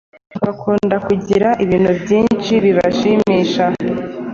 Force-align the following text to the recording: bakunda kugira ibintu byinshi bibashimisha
bakunda 0.43 0.95
kugira 1.07 1.49
ibintu 1.63 1.91
byinshi 2.01 2.51
bibashimisha 2.63 3.65